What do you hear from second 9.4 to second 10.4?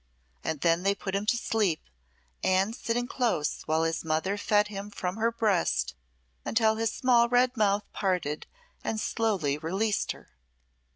released her.